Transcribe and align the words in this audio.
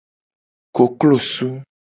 Koklosu. 0.75 1.51